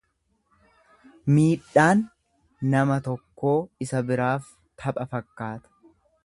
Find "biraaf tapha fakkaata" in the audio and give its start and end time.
4.09-5.75